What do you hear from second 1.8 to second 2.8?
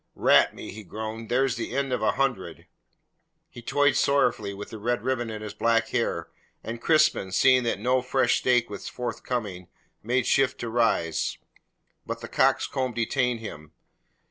of a hundred."